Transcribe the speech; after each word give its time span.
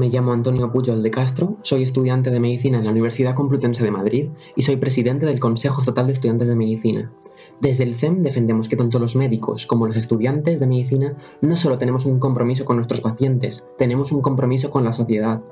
me 0.00 0.08
llamo 0.08 0.32
Antonio 0.32 0.72
Pujol 0.72 1.02
de 1.02 1.10
Castro, 1.10 1.58
soy 1.60 1.82
estudiante 1.82 2.30
de 2.30 2.40
medicina 2.40 2.78
en 2.78 2.84
la 2.84 2.90
Universidad 2.90 3.34
Complutense 3.34 3.84
de 3.84 3.90
Madrid 3.90 4.30
y 4.56 4.62
soy 4.62 4.76
presidente 4.76 5.26
del 5.26 5.40
Consejo 5.40 5.80
Estatal 5.80 6.06
de 6.06 6.14
Estudiantes 6.14 6.48
de 6.48 6.56
Medicina. 6.56 7.12
Desde 7.60 7.84
el 7.84 7.94
CEM 7.94 8.22
defendemos 8.22 8.70
que 8.70 8.76
tanto 8.76 8.98
los 8.98 9.14
médicos 9.14 9.66
como 9.66 9.86
los 9.86 9.98
estudiantes 9.98 10.58
de 10.58 10.66
medicina 10.66 11.16
no 11.42 11.54
solo 11.54 11.76
tenemos 11.76 12.06
un 12.06 12.18
compromiso 12.18 12.64
con 12.64 12.76
nuestros 12.76 13.02
pacientes, 13.02 13.66
tenemos 13.76 14.10
un 14.10 14.22
compromiso 14.22 14.70
con 14.70 14.84
la 14.84 14.94
sociedad. 14.94 15.42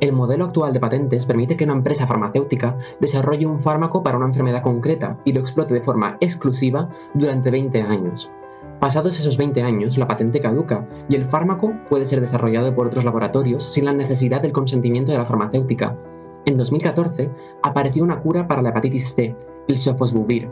El 0.00 0.12
modelo 0.12 0.46
actual 0.46 0.72
de 0.72 0.80
patentes 0.80 1.26
permite 1.26 1.58
que 1.58 1.64
una 1.64 1.74
empresa 1.74 2.06
farmacéutica 2.06 2.78
desarrolle 3.00 3.44
un 3.44 3.60
fármaco 3.60 4.02
para 4.02 4.16
una 4.16 4.28
enfermedad 4.28 4.62
concreta 4.62 5.20
y 5.26 5.34
lo 5.34 5.40
explote 5.40 5.74
de 5.74 5.82
forma 5.82 6.16
exclusiva 6.20 6.88
durante 7.12 7.50
20 7.50 7.82
años. 7.82 8.30
Pasados 8.82 9.16
esos 9.20 9.36
20 9.36 9.62
años, 9.62 9.96
la 9.96 10.08
patente 10.08 10.40
caduca 10.40 10.88
y 11.08 11.14
el 11.14 11.24
fármaco 11.24 11.72
puede 11.88 12.04
ser 12.04 12.20
desarrollado 12.20 12.74
por 12.74 12.88
otros 12.88 13.04
laboratorios 13.04 13.62
sin 13.62 13.84
la 13.84 13.92
necesidad 13.92 14.42
del 14.42 14.50
consentimiento 14.50 15.12
de 15.12 15.18
la 15.18 15.24
farmacéutica. 15.24 15.96
En 16.46 16.56
2014 16.56 17.30
apareció 17.62 18.02
una 18.02 18.18
cura 18.18 18.48
para 18.48 18.60
la 18.60 18.70
hepatitis 18.70 19.14
C, 19.14 19.36
el 19.68 19.78
sofosbuvir. 19.78 20.50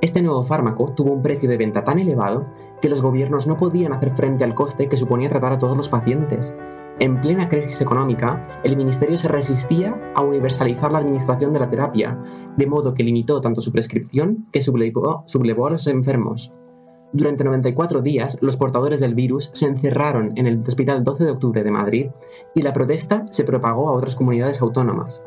Este 0.00 0.22
nuevo 0.22 0.44
fármaco 0.44 0.92
tuvo 0.94 1.10
un 1.10 1.22
precio 1.22 1.48
de 1.50 1.56
venta 1.56 1.82
tan 1.82 1.98
elevado 1.98 2.46
que 2.80 2.88
los 2.88 3.02
gobiernos 3.02 3.48
no 3.48 3.56
podían 3.56 3.92
hacer 3.92 4.12
frente 4.12 4.44
al 4.44 4.54
coste 4.54 4.88
que 4.88 4.96
suponía 4.96 5.28
tratar 5.28 5.54
a 5.54 5.58
todos 5.58 5.76
los 5.76 5.88
pacientes. 5.88 6.56
En 7.00 7.20
plena 7.20 7.48
crisis 7.48 7.80
económica, 7.80 8.60
el 8.62 8.76
ministerio 8.76 9.16
se 9.16 9.26
resistía 9.26 10.12
a 10.14 10.22
universalizar 10.22 10.92
la 10.92 10.98
administración 10.98 11.52
de 11.52 11.58
la 11.58 11.70
terapia, 11.70 12.20
de 12.56 12.66
modo 12.68 12.94
que 12.94 13.02
limitó 13.02 13.40
tanto 13.40 13.60
su 13.60 13.72
prescripción 13.72 14.46
que 14.52 14.60
sublevó, 14.60 15.24
sublevó 15.26 15.66
a 15.66 15.70
los 15.72 15.88
enfermos. 15.88 16.52
Durante 17.14 17.44
94 17.44 18.02
días, 18.02 18.38
los 18.40 18.56
portadores 18.56 18.98
del 18.98 19.14
virus 19.14 19.50
se 19.52 19.66
encerraron 19.66 20.32
en 20.34 20.48
el 20.48 20.58
Hospital 20.66 21.04
12 21.04 21.22
de 21.22 21.30
Octubre 21.30 21.62
de 21.62 21.70
Madrid 21.70 22.06
y 22.56 22.62
la 22.62 22.72
protesta 22.72 23.28
se 23.30 23.44
propagó 23.44 23.88
a 23.88 23.92
otras 23.92 24.16
comunidades 24.16 24.60
autónomas. 24.60 25.24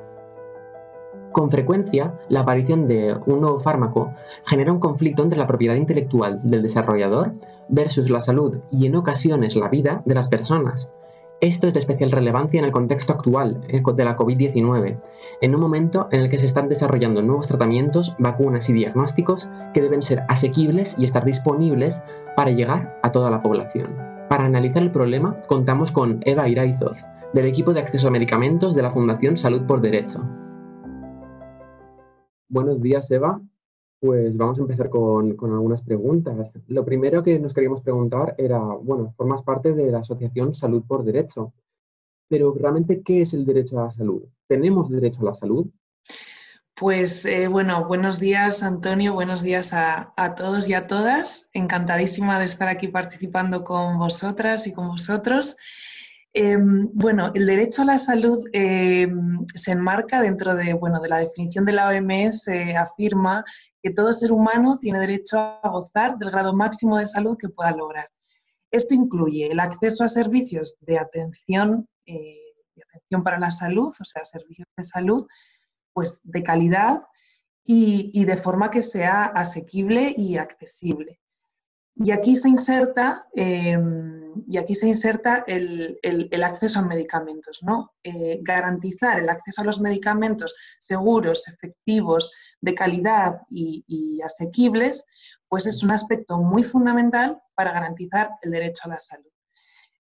Con 1.31 1.49
frecuencia, 1.49 2.19
la 2.27 2.41
aparición 2.41 2.89
de 2.89 3.15
un 3.25 3.39
nuevo 3.39 3.57
fármaco 3.57 4.11
genera 4.45 4.73
un 4.73 4.81
conflicto 4.81 5.23
entre 5.23 5.39
la 5.39 5.47
propiedad 5.47 5.75
intelectual 5.75 6.41
del 6.43 6.61
desarrollador 6.61 7.35
versus 7.69 8.09
la 8.09 8.19
salud 8.19 8.57
y 8.69 8.85
en 8.87 8.95
ocasiones 8.97 9.55
la 9.55 9.69
vida 9.69 10.01
de 10.03 10.15
las 10.15 10.27
personas, 10.27 10.91
esto 11.39 11.67
es 11.67 11.73
de 11.73 11.79
especial 11.79 12.11
relevancia 12.11 12.59
en 12.59 12.65
el 12.65 12.71
contexto 12.71 13.13
actual 13.13 13.61
eh, 13.67 13.81
de 13.85 14.05
la 14.05 14.17
COVID-19, 14.17 14.99
en 15.41 15.55
un 15.55 15.61
momento 15.61 16.07
en 16.11 16.21
el 16.21 16.29
que 16.29 16.37
se 16.37 16.47
están 16.47 16.67
desarrollando 16.67 17.21
nuevos 17.21 17.47
tratamientos, 17.47 18.15
vacunas 18.17 18.69
y 18.69 18.73
diagnósticos 18.73 19.49
que 19.73 19.81
deben 19.81 20.01
ser 20.01 20.23
asequibles 20.29 20.95
y 20.97 21.05
estar 21.05 21.25
disponibles 21.25 22.03
para 22.35 22.51
llegar 22.51 22.99
a 23.03 23.11
toda 23.11 23.29
la 23.29 23.41
población. 23.41 23.95
Para 24.29 24.45
analizar 24.45 24.81
el 24.81 24.91
problema, 24.91 25.39
contamos 25.47 25.91
con 25.91 26.21
Eva 26.25 26.47
Iraizoz, 26.49 27.05
del 27.33 27.45
equipo 27.45 27.73
de 27.73 27.81
acceso 27.81 28.07
a 28.07 28.11
medicamentos 28.11 28.73
de 28.73 28.81
la 28.81 28.91
Fundación 28.91 29.37
Salud 29.37 29.65
por 29.65 29.81
Derecho. 29.81 30.27
Buenos 32.49 32.81
días, 32.81 33.11
Eva. 33.11 33.41
Pues 33.99 34.37
vamos 34.37 34.59
a 34.59 34.61
empezar 34.61 34.89
con, 34.89 35.35
algunas 35.41 35.81
preguntas. 35.81 36.53
Lo 36.67 36.85
primero 36.85 37.23
que 37.23 37.39
nos 37.39 37.53
queríamos 37.53 37.81
preguntar 37.81 38.35
era, 38.37 38.59
bueno, 38.59 39.13
formas 39.17 39.41
parte 39.41 39.73
de 39.73 39.91
la 39.91 39.99
Asociación 39.99 40.53
Salud 40.53 40.83
por 40.87 41.03
Derecho, 41.03 41.53
pero 42.29 42.53
realmente, 42.53 43.01
¿qué 43.01 43.21
es 43.21 43.33
el 43.33 43.45
derecho 43.45 43.79
a 43.79 43.85
la 43.85 43.91
salud? 43.91 44.23
¿Tenemos 44.47 44.89
derecho 44.89 45.21
a 45.21 45.25
la 45.25 45.33
salud? 45.33 45.67
Pues 46.75 47.25
eh, 47.25 47.47
bueno, 47.47 47.85
buenos 47.87 48.19
días 48.19 48.61
Antonio, 48.61 49.15
buenos 49.15 49.41
días 49.41 49.73
a, 49.73 50.13
todos 50.35 50.69
y 50.69 50.75
a 50.75 50.85
todas. 50.85 51.49
Encantadísima 51.53 52.37
de 52.37 52.45
estar 52.45 52.67
aquí 52.67 52.87
participando 52.87 53.63
con 53.63 53.97
vosotras 53.97 54.67
y 54.67 54.73
con 54.73 54.89
vosotros. 54.89 55.57
Em, 56.33 56.89
bueno, 56.93 57.31
el 57.33 57.45
derecho 57.45 57.81
a 57.81 57.85
la 57.85 57.97
salud 57.97 58.43
em, 58.53 59.45
se 59.55 59.71
enmarca 59.71 60.21
dentro 60.21 60.55
de, 60.55 60.73
bueno, 60.73 60.99
de 60.99 61.09
la 61.09 61.17
definición 61.17 61.65
de 61.65 61.71
la 61.71 61.89
OMS, 61.89 62.47
afirma 62.77 63.43
que 63.81 63.91
todo 63.91 64.13
ser 64.13 64.31
humano 64.31 64.77
tiene 64.79 64.99
derecho 64.99 65.39
a 65.39 65.69
gozar 65.69 66.17
del 66.17 66.31
grado 66.31 66.53
máximo 66.53 66.97
de 66.97 67.07
salud 67.07 67.37
que 67.39 67.49
pueda 67.49 67.71
lograr. 67.71 68.09
Esto 68.71 68.93
incluye 68.93 69.51
el 69.51 69.59
acceso 69.59 70.03
a 70.03 70.09
servicios 70.09 70.75
de 70.81 70.99
atención, 70.99 71.87
eh, 72.05 72.53
de 72.75 72.83
atención 72.83 73.23
para 73.23 73.39
la 73.39 73.49
salud, 73.49 73.93
o 73.99 74.05
sea, 74.05 74.25
servicios 74.25 74.67
de 74.75 74.83
salud, 74.83 75.25
pues 75.93 76.19
de 76.23 76.43
calidad 76.43 77.01
y, 77.63 78.23
de 78.23 78.37
forma 78.37 78.71
que 78.71 78.81
sea 78.81 79.25
asequible 79.25 80.13
y 80.15 80.37
accesible. 80.37 81.19
Y 81.95 82.11
aquí 82.11 82.35
se 82.35 82.49
inserta, 82.49 83.25
em, 83.33 84.16
y 84.47 84.57
aquí 84.57 84.75
se 84.75 84.87
inserta 84.87 85.43
el, 85.47 85.99
acceso 86.43 86.79
a 86.79 86.83
medicamentos, 86.83 87.59
¿no? 87.63 87.93
Eh, 88.03 88.39
garantizar 88.41 89.19
el 89.19 89.29
acceso 89.29 89.61
a 89.61 89.65
los 89.65 89.79
medicamentos 89.79 90.55
seguros, 90.79 91.47
efectivos, 91.47 92.31
de 92.61 92.75
calidad 92.75 93.41
y, 93.49 94.19
asequibles, 94.23 95.05
pues 95.47 95.65
es 95.65 95.83
un 95.83 95.91
aspecto 95.91 96.37
muy 96.37 96.63
fundamental 96.63 97.39
para 97.55 97.71
garantizar 97.71 98.31
el 98.41 98.51
derecho 98.51 98.83
a 98.85 98.89
la 98.89 98.99
salud. 98.99 99.29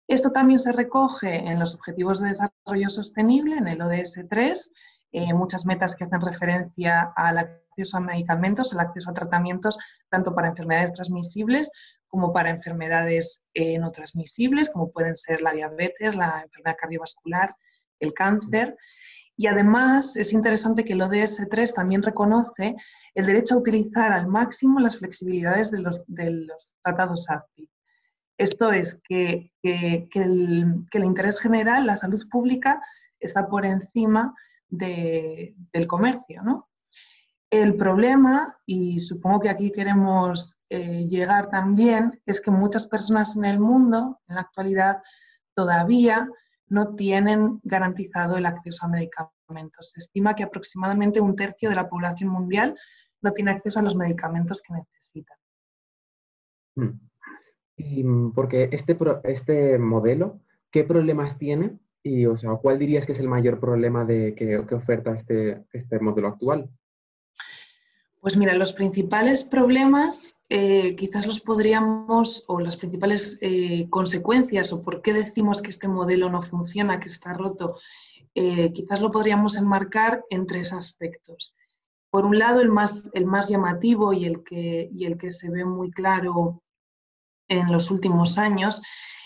Esto 0.07 0.33
también 0.33 0.59
se 0.59 0.73
recoge 0.73 1.37
en 1.37 1.59
los 1.59 1.75
Objetivos 1.75 2.21
de 2.21 2.29
Desarrollo 2.29 2.89
Sostenible, 2.89 3.57
en 3.57 3.69
el 3.69 3.83
ODS 3.83 4.21
3, 4.29 4.71
eh, 5.13 5.33
muchas 5.33 5.65
metas 5.65 5.97
que 5.97 6.05
hacen 6.05 6.21
referencia 6.21 7.13
al 7.17 7.39
acceso 7.39 7.97
a 7.97 8.01
medicamentos, 8.01 8.73
al 8.73 8.81
acceso 8.81 9.11
a 9.11 9.15
tratamientos, 9.15 9.79
tanto 10.09 10.35
para 10.35 10.49
enfermedades 10.49 10.93
transmisibles 10.93 11.71
como 12.15 12.33
para 12.33 12.51
enfermedades 12.51 13.43
eh, 13.55 13.77
no 13.77 13.91
transmisibles, 13.91 14.71
como 14.71 14.93
pueden 14.93 15.17
ser 15.17 15.43
la 15.43 15.53
diabetes, 15.53 16.15
la 16.15 16.43
enfermedad 16.45 16.77
cardiovascular, 16.81 17.57
el 17.99 18.15
cáncer. 18.15 18.77
Y 19.37 19.49
además 19.49 20.15
es 20.15 20.33
interesante 20.33 20.85
que 20.85 20.93
el 20.93 21.03
ODS 21.03 21.43
3 21.51 21.75
también 21.75 22.05
reconoce 22.05 22.77
el 23.17 23.27
derecho 23.27 23.57
a 23.57 23.59
utilizar 23.59 24.13
al 24.13 24.29
máximo 24.29 24.79
las 24.79 24.99
flexibilidades 24.99 25.73
de 25.73 25.81
los, 25.81 26.05
tratados 26.85 27.29
ACPI. 27.29 27.69
Esto 28.39 28.71
es 28.71 29.01
que, 29.09 29.51
el, 29.65 30.87
interés 30.93 31.41
general, 31.41 31.85
la 31.85 31.97
salud 31.97 32.23
pública, 32.31 32.81
está 33.19 33.49
por 33.49 33.67
encima 33.67 34.33
del 34.69 35.89
comercio. 35.89 36.45
¿no? 36.45 36.69
El 37.55 37.77
problema, 37.77 38.59
y 38.67 38.99
supongo 38.99 39.39
que 39.39 39.49
aquí 39.49 39.71
queremos 39.71 40.59
eh, 40.69 41.07
llegar 41.07 41.51
también, 41.51 42.21
es 42.27 42.41
que 42.41 42.51
muchas 42.51 42.85
personas 42.85 43.37
en 43.37 43.45
el 43.45 43.61
mundo, 43.61 44.19
en 44.27 44.35
la 44.35 44.41
actualidad, 44.41 45.01
todavía 45.55 46.29
no 46.69 46.97
tienen 46.97 47.61
garantizado 47.63 48.37
el 48.37 48.47
acceso 48.47 48.85
a 48.85 48.89
medicamentos. 48.89 49.93
Se 49.93 50.01
estima 50.01 50.35
que 50.35 50.43
aproximadamente 50.43 51.21
un 51.21 51.37
tercio 51.37 51.69
de 51.69 51.77
la 51.77 51.89
población 51.89 52.31
mundial 52.31 52.77
no 53.23 53.33
tiene 53.33 53.53
acceso 53.53 53.79
a 53.79 53.83
los 53.83 53.95
medicamentos 53.95 54.61
que 54.61 54.75
necesita. 54.75 55.35
Hmm. 56.75 56.99
Y 57.77 58.03
mm, 58.03 58.33
porque 58.33 58.69
este, 58.73 58.99
este 59.23 59.79
modelo, 59.79 60.41
¿qué 60.73 60.83
problemas 60.83 61.39
tiene? 61.39 61.79
Y, 62.03 62.27
o 62.27 62.37
sea, 62.37 62.51
¿cuál 62.57 62.81
dirías 62.81 63.07
que 63.07 63.13
es 63.13 63.21
el 63.21 63.29
mayor 63.29 63.61
problema 63.61 64.05
de, 64.05 64.35
que, 64.35 64.59
oferta 64.75 65.15
este, 65.15 65.65
este 65.73 66.01
modelo 66.01 66.27
actual? 66.27 66.69
Pues 68.25 68.39
mira, 68.39 68.55
los 68.55 68.73
principales 68.73 69.45
problemas 69.45 70.43
eh, 70.49 70.97
quizás 70.97 71.27
los 71.27 71.41
podríamos, 71.41 72.43
o 72.49 72.59
las 72.59 72.75
principales 72.75 73.37
eh, 73.43 73.87
consecuencias, 73.91 74.73
o 74.73 74.83
por 74.83 75.03
qué 75.03 75.13
decimos 75.13 75.61
que 75.61 75.69
este 75.69 75.89
modelo 75.89 76.31
no 76.31 76.41
funciona, 76.41 77.01
que 77.01 77.09
está 77.09 77.35
roto, 77.35 77.77
eh, 78.35 78.73
quizás 78.73 79.03
lo 79.03 79.11
podríamos 79.11 79.57
enmarcar 79.57 80.25
en 80.31 80.47
tres 80.47 80.73
aspectos. 80.73 81.55
Por 82.09 82.25
un 82.25 82.39
lado, 82.39 82.63
el 82.63 82.71
más, 82.71 83.11
el 83.13 83.27
más 83.27 83.51
llamativo 83.51 84.15
y 84.15 84.25
el, 84.25 84.43
que, 84.43 84.89
y 84.91 85.05
el 85.05 85.19
que 85.19 85.31
se 85.31 85.51
ve 85.51 85.67
muy 85.67 85.91
claro 85.91 86.63
en 87.49 87.71
los 87.71 87.91
últimos 87.91 88.39
años 88.39 88.81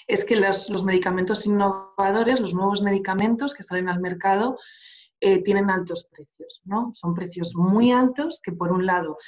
es 0.08 0.24
que 0.24 0.34
los 0.34 0.82
medicamentos 0.82 1.46
innovadores, 1.46 2.40
los 2.40 2.52
nuevos 2.52 2.82
medicamentos 2.82 3.54
que 3.54 3.62
salen 3.62 3.88
al 3.88 4.00
mercado, 4.00 4.58
eh, 5.20 5.43
tienen 5.43 5.70
altos 5.70 6.05
precios, 6.05 6.61
¿no? 6.65 6.93
Son 6.94 7.15
precios 7.15 7.55
muy 7.56 7.91
altos 7.91 8.41
que, 8.43 8.53
por 8.53 8.70
un 8.70 8.87
lado, 8.87 9.19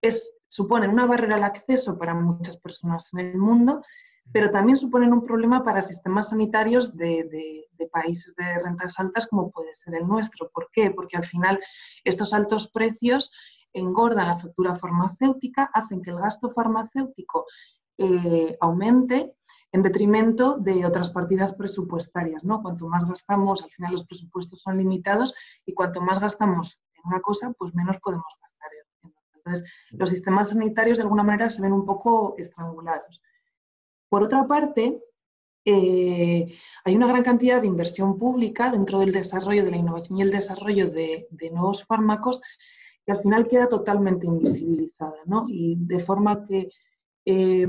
es, 0.00 0.34
suponen 0.48 0.90
una 0.90 1.06
barrera 1.06 1.36
al 1.36 1.44
acceso 1.44 1.98
para 1.98 2.14
muchas 2.14 2.56
personas 2.56 3.08
en 3.12 3.20
el 3.20 3.38
mundo, 3.38 3.82
pero 4.30 4.50
también 4.50 4.76
suponen 4.76 5.12
un 5.12 5.24
problema 5.24 5.64
para 5.64 5.82
sistemas 5.82 6.30
sanitarios 6.30 6.96
de, 6.96 7.66
países 7.90 8.34
de 8.36 8.58
rentas 8.62 8.94
altas 8.98 9.26
como 9.26 9.50
puede 9.50 9.74
ser 9.74 9.96
el 9.96 10.06
nuestro. 10.06 10.48
¿Por 10.50 10.68
qué? 10.72 10.92
Porque 10.92 11.16
al 11.16 11.24
final 11.24 11.58
estos 12.04 12.32
altos 12.32 12.70
precios 12.70 13.32
engordan 13.72 14.28
la 14.28 14.38
factura 14.38 14.74
farmacéutica, 14.76 15.68
hacen 15.74 16.00
que 16.00 16.10
el 16.10 16.18
gasto 16.18 16.52
farmacéutico 16.52 17.46
eh, 17.98 18.56
aumente 18.60 19.34
en 19.72 19.82
detrimento 19.82 20.58
de 20.58 20.84
otras 20.84 21.10
partidas 21.10 21.52
presupuestarias. 21.52 22.44
¿no? 22.44 22.62
Cuanto 22.62 22.86
más 22.86 23.06
gastamos, 23.08 23.62
al 23.62 23.70
final 23.70 23.92
los 23.92 24.06
presupuestos 24.06 24.60
son 24.60 24.76
limitados 24.76 25.34
y 25.64 25.72
cuanto 25.72 26.00
más 26.00 26.20
gastamos 26.20 26.82
en 26.94 27.02
una 27.06 27.20
cosa, 27.20 27.52
pues 27.58 27.74
menos 27.74 27.96
podemos 28.00 28.26
gastar. 28.40 28.70
Entonces, 29.34 29.68
los 29.90 30.10
sistemas 30.10 30.50
sanitarios 30.50 30.98
de 30.98 31.02
alguna 31.02 31.22
manera 31.22 31.48
se 31.50 31.62
ven 31.62 31.72
un 31.72 31.86
poco 31.86 32.34
estrangulados. 32.38 33.20
Por 34.08 34.22
otra 34.22 34.46
parte, 34.46 35.02
eh, 35.64 36.54
hay 36.84 36.96
una 36.96 37.06
gran 37.06 37.22
cantidad 37.22 37.60
de 37.60 37.66
inversión 37.66 38.18
pública 38.18 38.70
dentro 38.70 38.98
del 38.98 39.12
desarrollo 39.12 39.64
de 39.64 39.70
la 39.70 39.76
innovación 39.78 40.18
y 40.18 40.22
el 40.22 40.30
desarrollo 40.30 40.90
de, 40.90 41.28
nuevos 41.52 41.84
fármacos 41.84 42.40
que 43.06 43.12
al 43.12 43.22
final 43.22 43.48
queda 43.48 43.68
totalmente 43.68 44.26
invisibilizada, 44.26 45.16
¿no? 45.24 45.46
Y 45.48 45.76
de 45.76 45.98
forma 45.98 46.46
que 46.46 46.68
eh, 47.24 47.66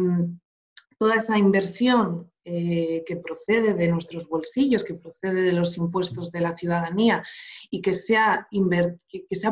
toda 1.03 1.15
esa 1.15 1.37
inversión 1.37 2.31
eh, 2.45 3.03
que 3.05 3.17
procede 3.17 3.73
de 3.73 3.89
nuestros 3.89 4.25
bolsillos, 4.29 4.85
que 4.85 4.93
procede 4.93 5.41
de 5.41 5.51
los 5.51 5.75
impuestos 5.75 6.31
de 6.31 6.39
la 6.39 6.55
ciudadanía 6.55 7.21
y 7.69 7.81
que 7.81 7.91
se 7.91 8.15
ha, 8.15 8.47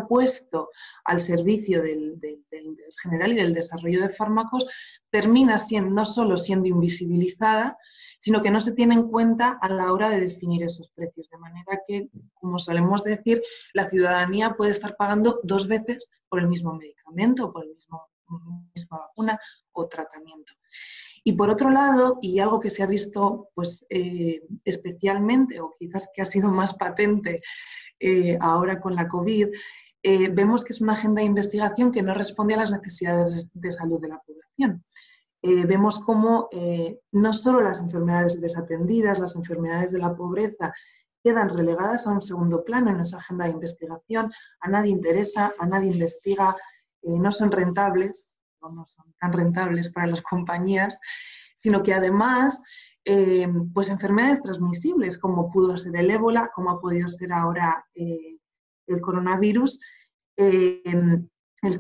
puesto 0.08 0.70
al 1.04 1.20
servicio 1.20 1.82
del, 1.82 2.18
interés 2.22 2.96
general 3.04 3.34
y 3.34 3.36
del 3.36 3.54
desarrollo 3.54 4.00
de 4.02 4.08
fármacos, 4.08 4.66
termina 5.10 5.58
siendo, 5.58 5.90
no 5.90 6.06
solo 6.06 6.38
siendo 6.38 6.70
invisibilizada, 6.70 7.78
sino 8.18 8.42
que 8.42 8.50
no 8.50 8.62
se 8.62 8.72
tiene 8.72 8.94
en 8.94 9.10
cuenta 9.10 9.60
a 9.62 9.68
la 9.68 9.92
hora 9.92 10.10
de 10.10 10.22
definir 10.22 10.64
esos 10.64 10.90
precios. 10.92 11.30
De 11.30 11.38
manera 11.38 11.82
que, 11.86 12.08
como 12.36 12.60
solemos 12.60 13.04
decir, 13.04 13.44
la 13.74 13.90
ciudadanía 13.90 14.54
puede 14.56 14.72
estar 14.72 14.96
pagando 14.96 15.42
dos 15.44 15.68
veces 15.68 16.10
por 16.30 16.40
el 16.40 16.48
mismo 16.48 16.74
medicamento, 16.76 17.52
por 17.52 17.66
la 17.66 17.74
misma 18.74 18.98
vacuna 19.00 19.38
o 19.74 19.90
tratamiento. 19.90 20.54
Y 21.24 21.34
por 21.34 21.50
otro 21.50 21.70
lado, 21.70 22.18
y 22.22 22.40
algo 22.40 22.60
que 22.60 22.70
se 22.70 22.82
ha 22.82 22.88
visto 22.88 23.50
pues, 23.54 23.86
eh, 23.90 24.42
especialmente, 24.66 25.60
o 25.60 25.76
quizás 25.78 26.10
que 26.14 26.22
ha 26.22 26.26
sido 26.26 26.50
más 26.50 26.74
patente 26.74 27.42
eh, 28.00 28.38
ahora 28.42 28.82
con 28.82 28.96
la 28.96 29.08
COVID, 29.08 29.50
eh, 30.04 30.30
vemos 30.30 30.64
que 30.64 30.74
es 30.74 30.82
una 30.82 30.94
agenda 30.94 31.22
de 31.22 31.28
investigación 31.28 31.92
que 31.92 32.02
no 32.02 32.16
responde 32.16 32.56
a 32.56 32.58
las 32.58 32.72
necesidades 32.72 33.50
de 33.54 33.72
salud 33.72 34.02
de 34.02 34.08
la 34.08 34.20
población. 34.20 34.84
vemos 35.44 36.00
cómo 36.00 36.50
no 37.12 37.34
solo 37.34 37.62
las 37.62 37.80
enfermedades 37.80 38.40
desatendidas, 38.40 39.20
las 39.20 39.36
enfermedades 39.36 39.92
de 39.92 40.00
la 40.00 40.16
pobreza, 40.16 40.74
quedan 41.24 41.50
relegadas 41.50 42.06
a 42.06 42.12
un 42.12 42.22
segundo 42.22 42.64
plano 42.64 42.90
en 42.92 43.00
esa 43.00 43.18
agenda 43.18 43.46
de 43.46 43.52
investigación, 43.52 44.32
a 44.60 44.70
nadie 44.70 44.92
interesa, 44.92 45.54
a 45.58 45.66
nadie 45.66 45.92
investiga, 45.92 46.56
no 47.04 47.32
son 47.32 47.52
rentables, 47.52 48.36
no 48.70 48.86
son 48.86 49.14
tan 49.20 49.34
rentables 49.34 49.92
para 49.92 50.08
las 50.08 50.22
compañías, 50.22 51.00
sino 51.56 51.84
que 51.84 51.94
además, 51.94 52.62
eh, 53.06 53.48
pues 53.74 53.90
enfermedades 53.90 54.42
transmisibles, 54.42 55.18
como 55.18 55.52
pudo 55.52 55.78
ser 55.78 55.96
el 55.96 56.12
ébola, 56.12 56.52
como 56.54 56.72
ha 56.72 56.82
podido 56.82 57.08
ser 57.10 57.32
ahora 57.32 57.86
eh, 57.94 58.38
el 58.88 59.02
coronavirus, 59.02 59.80
eh, 60.38 60.82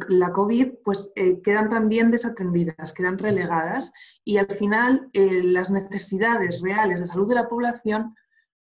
la 0.09 0.31
COVID, 0.31 0.73
pues 0.85 1.11
quedan 1.43 1.69
también 1.69 2.11
desatendidas, 2.11 2.93
quedan 2.93 3.17
relegadas 3.17 3.91
y 4.23 4.37
al 4.37 4.45
final 4.45 5.09
las 5.13 5.71
necesidades 5.71 6.61
reales 6.61 6.99
de 6.99 7.07
salud 7.07 7.27
de 7.27 7.33
la 7.33 7.49
población, 7.49 8.13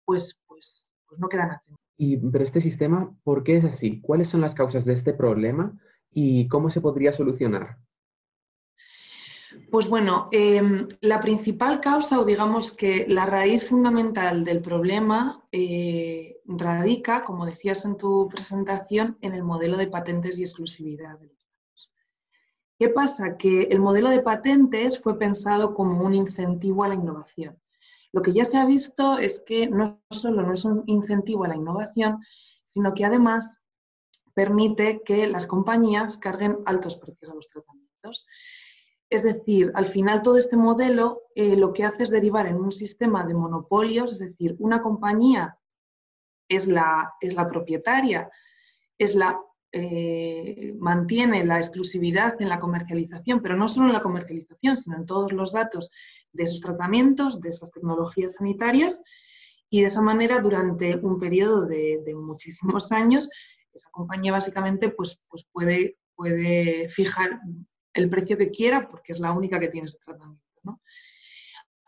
pues, 0.04 0.38
pues, 0.46 0.92
pues 1.08 1.18
no 1.18 1.30
quedan 1.30 1.52
atendidas. 1.52 1.80
Y, 1.96 2.18
pero 2.18 2.44
este 2.44 2.60
sistema, 2.60 3.10
¿por 3.24 3.42
qué 3.42 3.56
es 3.56 3.64
así? 3.64 4.00
¿Cuáles 4.02 4.28
son 4.28 4.42
las 4.42 4.54
causas 4.54 4.84
de 4.84 4.92
este 4.92 5.14
problema 5.14 5.72
y 6.10 6.48
cómo 6.48 6.68
se 6.68 6.82
podría 6.82 7.12
solucionar? 7.12 7.78
Pues 9.70 9.88
bueno, 9.88 10.28
em, 10.32 10.86
la 11.00 11.20
principal 11.20 11.80
causa 11.80 12.20
o 12.20 12.24
digamos 12.24 12.72
que 12.72 13.06
la 13.08 13.26
raíz 13.26 13.68
fundamental 13.68 14.44
del 14.44 14.62
problema 14.62 15.44
eh, 15.52 16.40
radica, 16.44 17.22
como 17.22 17.46
decías 17.46 17.84
en 17.84 17.96
tu 17.96 18.28
presentación, 18.28 19.18
en 19.20 19.34
el 19.34 19.42
modelo 19.42 19.76
de 19.76 19.88
patentes 19.88 20.38
y 20.38 20.42
exclusividad 20.42 21.18
de 21.18 21.26
los 21.26 21.38
datos. 21.38 21.92
¿Qué 22.78 22.88
pasa? 22.88 23.36
Que 23.36 23.62
el 23.62 23.80
modelo 23.80 24.10
de 24.10 24.20
patentes 24.20 25.00
fue 25.00 25.18
pensado 25.18 25.74
como 25.74 26.04
un 26.04 26.14
incentivo 26.14 26.84
a 26.84 26.88
la 26.88 26.94
innovación. 26.94 27.58
Lo 28.12 28.22
que 28.22 28.32
ya 28.32 28.44
se 28.44 28.58
ha 28.58 28.64
visto 28.64 29.18
es 29.18 29.40
que 29.40 29.66
no 29.66 30.00
solo 30.10 30.42
no 30.42 30.54
es 30.54 30.64
un 30.64 30.82
incentivo 30.86 31.44
a 31.44 31.48
la 31.48 31.56
innovación, 31.56 32.24
sino 32.64 32.94
que 32.94 33.04
además 33.04 33.60
permite 34.32 35.02
que 35.02 35.26
las 35.26 35.46
compañías 35.46 36.16
carguen 36.18 36.58
altos 36.66 36.96
precios 36.96 37.30
a 37.30 37.34
los 37.34 37.48
tratamientos. 37.48 38.26
Es 39.08 39.22
decir, 39.22 39.70
al 39.74 39.86
final 39.86 40.22
todo 40.22 40.36
este 40.36 40.56
modelo 40.56 41.22
eh, 41.34 41.56
lo 41.56 41.72
que 41.72 41.84
hace 41.84 42.02
es 42.02 42.10
derivar 42.10 42.46
en 42.46 42.56
un 42.56 42.72
sistema 42.72 43.24
de 43.24 43.34
monopolios, 43.34 44.12
es 44.12 44.18
decir, 44.18 44.56
una 44.58 44.82
compañía 44.82 45.58
es 46.48 46.66
la, 46.66 47.14
es 47.20 47.34
la 47.34 47.48
propietaria, 47.48 48.30
es 48.98 49.14
la, 49.14 49.40
eh, 49.72 50.74
mantiene 50.78 51.44
la 51.44 51.58
exclusividad 51.58 52.40
en 52.40 52.48
la 52.48 52.58
comercialización, 52.58 53.42
pero 53.42 53.56
no 53.56 53.68
solo 53.68 53.86
en 53.86 53.92
la 53.92 54.00
comercialización, 54.00 54.76
sino 54.76 54.96
en 54.96 55.06
todos 55.06 55.32
los 55.32 55.52
datos 55.52 55.88
de 56.32 56.44
esos 56.44 56.60
tratamientos, 56.60 57.40
de 57.40 57.50
esas 57.50 57.70
tecnologías 57.70 58.34
sanitarias, 58.34 59.02
y 59.68 59.80
de 59.80 59.88
esa 59.88 60.00
manera 60.00 60.40
durante 60.40 60.96
un 60.96 61.18
periodo 61.18 61.66
de, 61.66 62.00
muchísimos 62.14 62.92
años, 62.92 63.28
esa 63.72 63.90
compañía 63.90 64.32
básicamente 64.32 64.88
pues, 64.88 65.18
pues 65.28 65.44
puede, 65.52 65.98
puede 66.14 66.88
fijar 66.88 67.40
el 67.96 68.08
precio 68.08 68.36
que 68.36 68.50
quiera 68.50 68.88
porque 68.88 69.12
es 69.12 69.18
la 69.18 69.32
única 69.32 69.58
que 69.58 69.68
tiene 69.68 69.86
ese 69.86 69.98
tratamiento. 69.98 70.44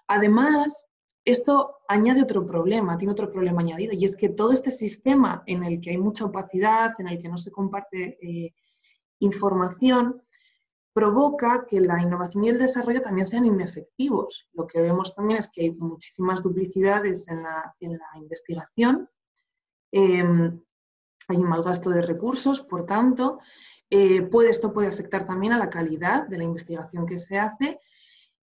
Además, 0.06 0.86
esto 1.24 1.76
añade 1.86 2.22
otro 2.22 2.46
problema, 2.46 2.96
tiene 2.96 3.12
otro 3.12 3.30
problema 3.30 3.60
añadido, 3.60 3.92
y 3.92 4.06
es 4.06 4.16
que 4.16 4.30
todo 4.30 4.52
este 4.52 4.70
sistema 4.70 5.42
en 5.46 5.62
el 5.62 5.80
que 5.80 5.90
hay 5.90 5.98
mucha 5.98 6.24
opacidad, 6.24 6.94
en 6.98 7.08
el 7.08 7.20
que 7.20 7.28
no 7.28 7.36
se 7.36 7.50
comparte 7.50 8.18
eh, 8.22 8.54
información, 9.18 10.22
provoca 10.94 11.66
que 11.68 11.80
la 11.80 12.00
innovación 12.02 12.44
y 12.44 12.48
el 12.48 12.58
desarrollo 12.58 13.02
también 13.02 13.26
sean 13.26 13.44
inefectivos. 13.44 14.48
Lo 14.54 14.66
que 14.66 14.80
vemos 14.80 15.14
también 15.14 15.38
es 15.40 15.48
que 15.48 15.62
hay 15.62 15.70
muchísimas 15.72 16.42
duplicidades 16.42 17.28
en 17.28 17.42
la, 17.42 17.74
investigación, 18.16 19.08
em, 19.92 20.60
hay 21.28 21.36
un 21.36 21.48
mal 21.48 21.62
gasto 21.62 21.90
de 21.90 22.00
recursos, 22.00 22.62
por 22.62 22.86
tanto, 22.86 23.38
eh, 23.90 24.22
puede, 24.22 24.50
esto 24.50 24.72
puede 24.72 24.88
afectar 24.88 25.26
también 25.26 25.52
a 25.52 25.58
la 25.58 25.70
calidad 25.70 26.26
de 26.28 26.38
la 26.38 26.44
investigación 26.44 27.06
que 27.06 27.18
se 27.18 27.38
hace 27.38 27.78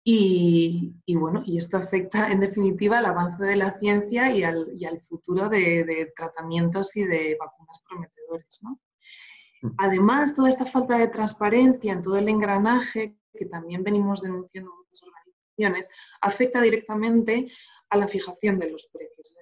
y, 0.08 0.94
bueno, 1.16 1.42
y 1.44 1.58
esto 1.58 1.76
afecta 1.78 2.30
en 2.30 2.38
definitiva 2.38 2.98
al 2.98 3.06
avance 3.06 3.42
de 3.42 3.56
la 3.56 3.76
ciencia 3.76 4.30
y 4.30 4.44
al, 4.44 5.00
futuro 5.00 5.48
de, 5.48 6.12
tratamientos 6.14 6.96
y 6.96 7.04
de 7.04 7.36
vacunas 7.40 7.82
prometedores. 7.88 8.60
Mm. 9.62 9.68
Además, 9.78 10.32
toda 10.32 10.48
esta 10.48 10.64
falta 10.64 10.96
de 10.96 11.08
transparencia 11.08 11.92
en 11.92 12.04
todo 12.04 12.18
el 12.18 12.28
engranaje 12.28 13.16
que 13.36 13.46
también 13.46 13.82
venimos 13.82 14.22
denunciando 14.22 14.70
en 14.70 14.76
muchas 14.78 15.02
organizaciones 15.02 15.90
afecta 16.20 16.60
directamente 16.60 17.50
a 17.90 17.96
la 17.96 18.06
fijación 18.06 18.60
de 18.60 18.70
los 18.70 18.88
precios. 18.92 19.36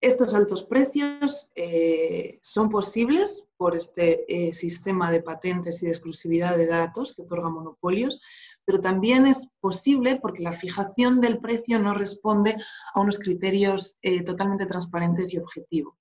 Estos 0.00 0.32
altos 0.32 0.62
precios 0.62 1.50
eh, 1.54 2.38
son 2.40 2.70
posibles 2.70 3.50
por 3.58 3.76
este 3.76 4.48
eh, 4.48 4.52
sistema 4.54 5.10
de 5.12 5.22
patentes 5.22 5.82
y 5.82 5.86
de 5.86 5.92
exclusividad 5.92 6.56
de 6.56 6.66
datos 6.66 7.14
que 7.14 7.20
otorga 7.20 7.50
monopolios, 7.50 8.22
pero 8.64 8.80
también 8.80 9.26
es 9.26 9.50
posible 9.60 10.16
porque 10.16 10.42
la 10.42 10.54
fijación 10.54 11.20
del 11.20 11.38
precio 11.38 11.78
no 11.78 11.92
responde 11.92 12.56
a 12.94 13.00
unos 13.00 13.18
criterios 13.18 13.98
eh, 14.00 14.22
totalmente 14.24 14.64
transparentes 14.64 15.34
y 15.34 15.38
objetivos. 15.38 15.94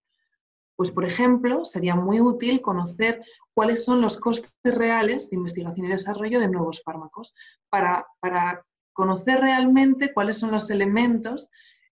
Pues, 0.77 0.91
por 0.91 1.03
ejemplo, 1.03 1.65
sería 1.65 1.96
muy 1.96 2.22
útil 2.22 2.62
conocer 2.62 3.22
cuáles 3.53 3.84
son 3.84 4.00
los 4.00 4.15
costes 4.15 4.53
reales 4.63 5.29
de 5.29 5.36
investigación 5.36 5.88
y 5.88 5.89
desarrollo 5.89 6.39
de 6.39 6.48
nuevos 6.48 6.82
fármacos 6.84 7.36
para, 7.70 8.08
para 8.22 8.65
conocer 8.94 9.41
realmente 9.41 10.13
cuáles 10.13 10.38
son 10.38 10.51
los 10.51 10.70
elementos 10.70 11.50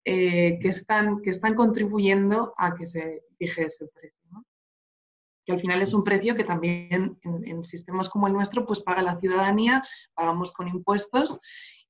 eh, 0.09 0.57
que, 0.61 0.69
están, 0.69 1.21
que 1.21 1.31
están 1.31 1.53
contribuyendo 1.53 2.53
a 2.55 2.73
que 2.75 2.85
se 2.85 3.23
fije 3.37 3.65
ese 3.65 3.87
precio. 3.87 4.45
Que 5.45 5.51
al 5.51 5.59
final 5.59 5.81
es 5.81 5.93
un 5.93 6.05
precio 6.05 6.33
que 6.33 6.45
también 6.45 7.19
en, 7.23 7.61
sistemas 7.61 8.07
como 8.07 8.27
el 8.27 8.31
nuestro 8.31 8.65
pues 8.65 8.79
paga 8.79 9.01
la 9.01 9.19
ciudadanía, 9.19 9.83
pagamos 10.13 10.53
con 10.53 10.69
impuestos 10.69 11.41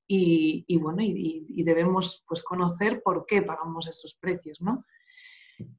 y, 0.08 0.64
bueno, 0.78 1.00
y, 1.00 1.62
debemos 1.62 2.24
pues 2.26 2.42
conocer 2.42 3.02
por 3.04 3.24
qué 3.24 3.42
pagamos 3.42 3.86
esos 3.86 4.14
precios, 4.14 4.60
¿no? 4.60 4.84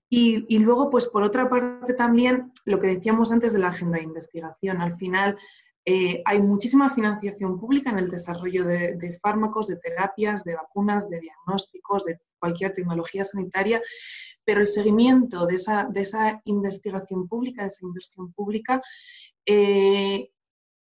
Y, 0.08 0.46
y, 0.48 0.60
luego, 0.60 0.90
pues 0.90 1.08
por 1.08 1.24
otra 1.24 1.50
parte 1.50 1.94
también, 1.94 2.54
lo 2.64 2.80
que 2.80 2.88
decíamos 2.88 3.34
antes 3.34 3.52
de 3.52 3.60
la 3.60 3.68
agenda 3.68 3.98
de 3.98 4.06
investigación, 4.06 4.80
al 4.80 4.94
final 4.94 5.38
eh, 5.86 6.22
hay 6.26 6.42
muchísima 6.42 6.90
financiación 6.90 7.60
pública 7.60 7.90
en 7.90 8.00
el 8.00 8.10
desarrollo 8.10 8.66
de, 8.66 9.20
fármacos, 9.22 9.68
de 9.68 9.78
terapias, 9.78 10.44
de 10.44 10.56
vacunas, 10.56 11.10
de 11.10 11.20
diagnósticos, 11.20 12.06
de 12.06 12.20
cualquier 12.38 12.74
tecnología 12.74 13.24
sanitaria, 13.24 13.82
pero 14.44 14.62
el 14.62 14.68
seguimiento 14.68 15.46
de 15.46 15.56
esa, 15.56 16.42
investigación 16.46 17.28
pública, 17.28 17.64
de 17.64 17.70
esa 17.70 17.86
inversión 17.86 18.34
pública, 18.34 18.82
eh, 19.46 20.32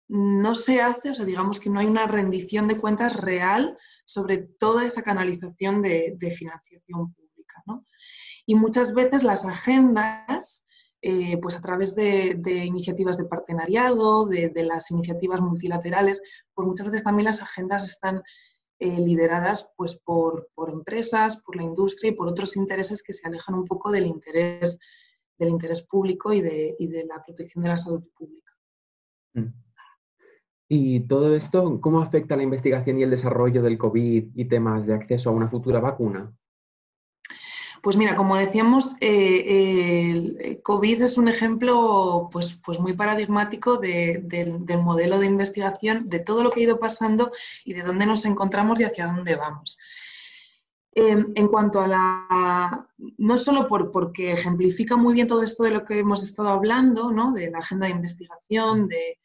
no 0.10 0.56
se 0.56 0.82
hace, 0.82 1.10
o 1.10 1.14
sea, 1.14 1.26
digamos 1.26 1.60
que 1.60 1.70
no 1.70 1.80
hay 1.80 1.88
una 1.88 2.08
rendición 2.08 2.68
de 2.68 2.78
cuentas 2.78 3.16
real 3.16 3.78
sobre 4.06 4.38
toda 4.38 4.86
esa 4.86 5.04
canalización 5.04 5.82
de, 5.82 6.36
financiación 6.36 7.14
pública. 7.14 7.64
Y 8.46 8.56
muchas 8.56 8.94
veces 8.94 9.24
las 9.24 9.46
agendas 9.46 10.66
eh, 11.10 11.38
pues 11.42 11.56
a 11.56 11.62
través 11.62 11.96
de, 11.96 12.38
iniciativas 12.66 13.16
de 13.16 13.24
partenariado, 13.24 14.26
de, 14.26 14.52
las 14.66 14.92
iniciativas 14.92 15.40
multilaterales, 15.40 16.22
pues 16.54 16.68
muchas 16.68 16.88
veces 16.88 17.04
también 17.04 17.28
las 17.28 17.42
agendas 17.42 17.88
están 17.88 18.24
eh, 18.80 19.00
lideradas 19.00 19.72
pues, 19.78 19.96
por, 19.96 20.50
empresas, 20.68 21.42
por 21.44 21.56
la 21.56 21.64
industria 21.64 22.12
y 22.12 22.14
por 22.14 22.28
otros 22.28 22.58
intereses 22.58 23.02
que 23.02 23.14
se 23.14 23.26
alejan 23.26 23.56
un 23.56 23.64
poco 23.64 23.90
del 23.90 24.06
interés, 24.06 24.80
del 25.38 25.48
interés 25.48 25.82
público 25.82 26.34
y 26.34 26.42
de, 26.42 26.76
y 26.78 26.88
de 26.88 27.06
la 27.06 27.24
protección 27.24 27.64
de 27.64 27.70
la 27.70 27.78
salud 27.78 28.04
pública. 28.14 28.52
Mm. 29.34 29.54
¿Y 30.68 31.08
todo 31.08 31.34
esto 31.34 31.80
cómo 31.80 32.02
afecta 32.02 32.36
la 32.36 32.44
investigación 32.44 33.00
y 33.00 33.04
el 33.04 33.12
desarrollo 33.12 33.62
del 33.62 33.78
COVID 33.78 34.32
y 34.36 34.46
temas 34.50 34.86
de 34.86 34.96
acceso 34.96 35.30
a 35.30 35.34
una 35.34 35.48
futura 35.48 35.80
vacuna? 35.80 36.36
Pues 37.82 37.98
mira, 37.98 38.16
como 38.16 38.36
decíamos, 38.36 38.96
eh, 39.02 40.12
el 40.12 40.62
COVID 40.62 41.02
es 41.04 41.18
un 41.18 41.28
ejemplo 41.28 42.30
pues, 42.32 42.58
pues 42.64 42.80
muy 42.80 42.94
paradigmático 42.94 43.78
del 43.78 44.80
modelo 44.82 45.20
de 45.20 45.26
investigación, 45.26 46.10
de 46.10 46.20
todo 46.20 46.44
lo 46.44 46.50
que 46.50 46.62
ha 46.62 46.64
ido 46.64 46.80
pasando 46.80 47.32
y 47.64 47.74
de 47.74 47.84
dónde 47.84 48.06
nos 48.06 48.26
encontramos 48.26 48.80
y 48.80 48.84
hacia 48.84 49.08
dónde 49.08 49.36
vamos. 49.36 49.78
Em, 51.00 51.32
en 51.36 51.48
cuanto 51.48 51.80
a 51.80 51.88
la, 51.88 52.90
no 53.20 53.38
solo 53.38 53.68
por, 53.68 53.92
porque 53.92 54.32
ejemplifica 54.32 54.96
muy 54.96 55.14
bien 55.14 55.28
todo 55.28 55.44
esto 55.44 55.64
de 55.64 55.70
lo 55.70 55.86
que 55.86 56.00
hemos 56.00 56.24
estado 56.24 56.50
hablando, 56.50 57.12
¿no? 57.12 57.34
de 57.34 57.52
la 57.52 57.60
agenda 57.60 57.86
de 57.86 57.92
investigación, 57.92 58.88
de, 58.88 59.20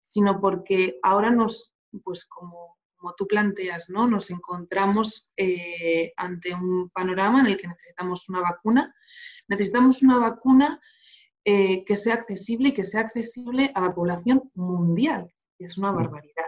sino 0.00 0.40
porque 0.40 0.98
ahora 1.02 1.30
nos, 1.30 1.74
pues 2.04 2.24
como 2.24 2.79
como 3.00 3.14
tú 3.14 3.26
planteas, 3.26 3.88
¿no? 3.88 4.06
Nos 4.06 4.30
encontramos 4.30 5.30
eh, 5.36 6.12
ante 6.16 6.54
un 6.54 6.90
panorama 6.90 7.40
en 7.40 7.46
el 7.46 7.56
que 7.56 7.68
necesitamos 7.68 8.28
una 8.28 8.40
vacuna. 8.42 8.94
Necesitamos 9.48 10.02
una 10.02 10.18
vacuna 10.18 10.80
eh, 11.44 11.84
que 11.84 11.96
sea 11.96 12.14
accesible 12.14 12.68
y 12.68 12.74
que 12.74 12.84
sea 12.84 13.00
accesible 13.00 13.72
a 13.74 13.80
la 13.80 13.94
población 13.94 14.50
mundial, 14.54 15.32
es 15.58 15.78
una 15.78 15.90
barbaridad. 15.90 16.44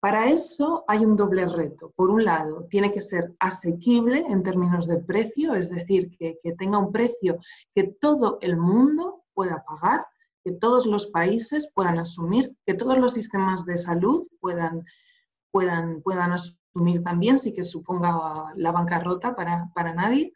Para 0.00 0.28
eso 0.30 0.84
hay 0.88 1.04
un 1.04 1.16
doble 1.16 1.46
reto. 1.46 1.92
Por 1.96 2.10
un 2.10 2.24
lado, 2.24 2.66
tiene 2.68 2.92
que 2.92 3.00
ser 3.00 3.32
asequible 3.38 4.24
en 4.28 4.42
términos 4.42 4.86
de 4.88 4.98
precio, 4.98 5.54
es 5.54 5.70
decir, 5.70 6.10
que, 6.18 6.38
que 6.42 6.52
tenga 6.52 6.78
un 6.78 6.92
precio 6.92 7.38
que 7.74 7.84
todo 8.00 8.38
el 8.40 8.56
mundo 8.56 9.24
pueda 9.34 9.64
pagar, 9.64 10.04
que 10.44 10.52
todos 10.52 10.86
los 10.86 11.06
países 11.06 11.72
puedan 11.74 11.98
asumir, 11.98 12.56
que 12.66 12.74
todos 12.74 12.98
los 12.98 13.14
sistemas 13.14 13.64
de 13.64 13.76
salud 13.76 14.26
puedan 14.40 14.84
puedan, 15.56 16.02
puedan 16.02 16.32
asumir 16.32 17.02
también, 17.02 17.38
sí 17.38 17.54
que 17.54 17.62
suponga 17.62 18.52
la 18.56 18.72
bancarrota 18.72 19.34
para, 19.34 19.70
para 19.74 19.94
nadie. 19.94 20.34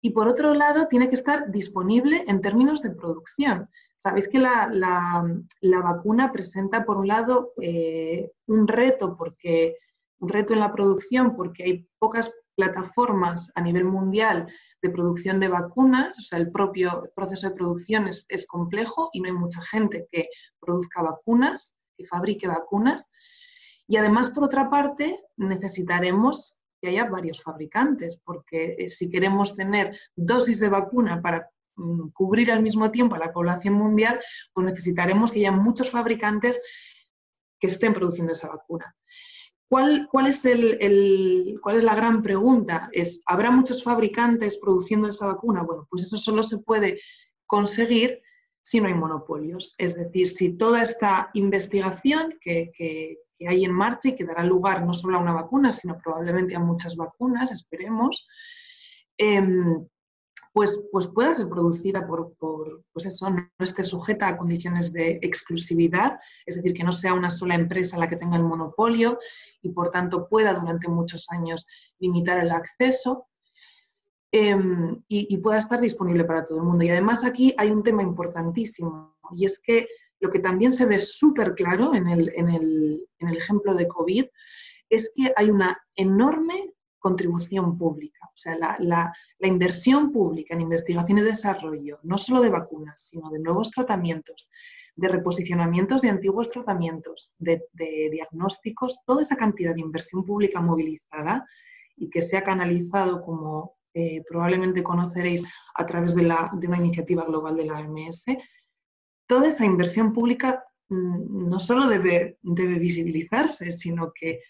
Y 0.00 0.10
por 0.10 0.26
otro 0.26 0.52
lado, 0.52 0.88
tiene 0.88 1.08
que 1.08 1.14
estar 1.14 1.48
disponible 1.52 2.24
en 2.26 2.40
términos 2.40 2.82
de 2.82 2.90
producción. 2.90 3.68
Sabéis 3.94 4.26
que 4.26 4.40
la, 4.40 4.68
la, 4.72 5.80
vacuna 5.80 6.32
presenta, 6.32 6.84
por 6.84 6.96
un 6.96 7.06
lado, 7.06 7.52
eh, 7.62 8.32
un 8.48 8.66
reto, 8.66 9.16
porque, 9.16 9.76
un 10.18 10.28
reto 10.28 10.54
en 10.54 10.60
la 10.60 10.72
producción, 10.72 11.36
porque 11.36 11.62
hay 11.62 11.88
pocas 12.00 12.34
plataformas 12.56 13.52
a 13.54 13.60
nivel 13.60 13.84
mundial 13.84 14.48
de 14.82 14.90
producción 14.90 15.38
de 15.38 15.46
vacunas, 15.48 16.18
o 16.18 16.22
sea, 16.22 16.40
el 16.40 16.50
propio 16.50 17.12
proceso 17.14 17.48
de 17.48 17.54
producción 17.54 18.08
es, 18.08 18.26
es 18.28 18.44
complejo 18.48 19.10
y 19.12 19.20
no 19.20 19.28
hay 19.28 19.34
mucha 19.34 19.62
gente 19.62 20.08
que 20.10 20.28
produzca 20.58 21.02
vacunas, 21.02 21.76
que 21.96 22.06
fabrique 22.06 22.48
vacunas. 22.48 23.08
Y 23.88 23.96
además, 23.96 24.30
por 24.30 24.44
otra 24.44 24.68
parte, 24.68 25.18
necesitaremos 25.36 26.60
que 26.80 26.88
haya 26.88 27.08
varios 27.08 27.42
fabricantes, 27.42 28.20
porque 28.24 28.76
eh, 28.78 28.88
si 28.88 29.08
queremos 29.08 29.56
tener 29.56 29.96
dosis 30.14 30.60
de 30.60 30.68
vacuna 30.68 31.22
para 31.22 31.48
mm, 31.76 32.08
cubrir 32.08 32.50
al 32.50 32.62
mismo 32.62 32.90
tiempo 32.90 33.14
a 33.14 33.18
la 33.18 33.32
población 33.32 33.74
mundial, 33.74 34.20
pues 34.52 34.66
necesitaremos 34.66 35.32
que 35.32 35.40
haya 35.40 35.52
muchos 35.52 35.90
fabricantes 35.90 36.60
que 37.58 37.68
estén 37.68 37.94
produciendo 37.94 38.32
esa 38.32 38.48
vacuna. 38.48 38.94
¿Cuál, 39.68 40.08
cuál, 40.10 40.28
es 40.28 40.44
el, 40.44 41.58
¿Cuál 41.60 41.76
es 41.76 41.84
la 41.84 41.96
gran 41.96 42.22
pregunta? 42.22 42.88
Es, 42.92 43.20
¿Habrá 43.26 43.50
muchos 43.50 43.82
fabricantes 43.82 44.58
produciendo 44.58 45.08
esa 45.08 45.26
vacuna? 45.26 45.62
Bueno, 45.62 45.86
pues 45.90 46.04
eso 46.04 46.18
solo 46.18 46.44
se 46.44 46.58
puede 46.58 47.00
conseguir 47.46 48.22
si 48.62 48.80
no 48.80 48.86
hay 48.86 48.94
monopolios. 48.94 49.74
Es 49.78 49.96
decir, 49.96 50.28
si 50.28 50.56
toda 50.56 50.82
esta 50.82 51.30
investigación 51.34 52.34
que, 52.40 52.70
que 52.76 53.18
hay 53.40 53.64
en 53.64 53.72
marcha 53.72 54.08
y 54.08 54.16
que 54.16 54.24
dará 54.24 54.42
lugar 54.42 54.84
no 54.84 54.94
solo 54.94 55.18
a 55.18 55.20
una 55.20 55.32
vacuna, 55.32 55.72
sino 55.72 55.98
probablemente 55.98 56.54
a 56.54 56.60
muchas 56.60 56.96
vacunas, 56.96 57.50
esperemos, 57.50 58.26
em, 59.18 59.86
pues, 60.52 60.80
pues 60.90 61.06
pueda 61.08 61.34
ser 61.34 61.48
producida 61.48 62.06
por, 62.06 62.34
pues 62.92 63.04
eso, 63.04 63.28
no 63.28 63.50
esté 63.58 63.84
sujeta 63.84 64.28
a 64.28 64.36
condiciones 64.38 64.90
de 64.92 65.18
exclusividad, 65.20 66.18
es 66.46 66.56
decir, 66.56 66.72
que 66.72 66.84
no 66.84 66.92
sea 66.92 67.12
una 67.12 67.28
sola 67.28 67.54
empresa 67.54 67.98
la 67.98 68.08
que 68.08 68.16
tenga 68.16 68.36
el 68.36 68.42
monopolio 68.42 69.18
y 69.60 69.68
por 69.70 69.90
tanto 69.90 70.28
pueda 70.28 70.54
durante 70.54 70.88
muchos 70.88 71.26
años 71.30 71.66
limitar 71.98 72.38
el 72.38 72.50
acceso. 72.50 73.26
Y, 74.32 74.98
y 75.08 75.38
pueda 75.38 75.56
estar 75.56 75.80
disponible 75.80 76.24
para 76.24 76.44
todo 76.44 76.58
el 76.58 76.64
mundo. 76.64 76.84
Y 76.84 76.90
además 76.90 77.24
aquí 77.24 77.54
hay 77.56 77.70
un 77.70 77.82
tema 77.82 78.02
importantísimo, 78.02 79.16
y 79.30 79.46
es 79.46 79.58
que 79.60 79.88
lo 80.20 80.30
que 80.30 80.38
también 80.38 80.72
se 80.72 80.86
ve 80.86 80.98
súper 80.98 81.54
claro 81.54 81.94
en 81.94 82.08
el, 82.08 82.32
en, 82.34 82.48
el, 82.48 83.06
en 83.18 83.28
el 83.28 83.36
ejemplo 83.36 83.74
de 83.74 83.88
COVID 83.88 84.26
es 84.88 85.12
que 85.14 85.32
hay 85.36 85.50
una 85.50 85.78
enorme 85.94 86.72
contribución 86.98 87.76
pública. 87.76 88.26
O 88.26 88.36
sea, 88.36 88.56
la, 88.56 88.76
la, 88.78 89.14
la, 89.38 89.48
inversión 89.48 90.12
pública 90.12 90.54
en 90.54 90.62
investigación 90.62 91.18
y 91.18 91.22
desarrollo, 91.22 91.98
no 92.02 92.18
solo 92.18 92.40
de 92.40 92.50
vacunas, 92.50 93.00
sino 93.08 93.30
de 93.30 93.38
nuevos 93.38 93.70
tratamientos, 93.70 94.50
de 94.96 95.08
reposicionamientos 95.08 96.02
de 96.02 96.08
antiguos 96.08 96.48
tratamientos, 96.48 97.34
de, 97.38 97.62
diagnósticos, 98.10 98.98
toda 99.06 99.22
esa 99.22 99.36
cantidad 99.36 99.74
de 99.74 99.82
inversión 99.82 100.24
pública 100.24 100.60
movilizada 100.60 101.46
y 101.96 102.10
que 102.10 102.22
se 102.22 102.36
ha 102.36 102.42
canalizado, 102.42 103.22
como 103.22 103.76
eh, 103.94 104.22
probablemente 104.28 104.82
conoceréis, 104.82 105.42
a 105.74 105.86
través 105.86 106.14
de, 106.14 106.22
la, 106.22 106.50
de 106.54 106.66
una 106.66 106.78
iniciativa 106.78 107.24
global 107.24 107.56
de 107.56 107.66
la 107.66 107.80
OMS, 107.80 108.24
toda 109.26 109.48
esa 109.48 109.64
inversión 109.64 110.12
pública 110.12 110.64
mm, 110.88 111.48
no 111.48 111.58
solo 111.58 111.88
debe, 111.88 112.38
visibilizarse, 112.42 113.72
sino 113.72 114.12
que, 114.12 114.40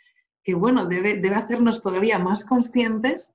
bueno, 0.54 0.86
debe, 0.86 1.20
hacernos 1.34 1.82
todavía 1.82 2.18
más 2.18 2.44
conscientes 2.44 3.34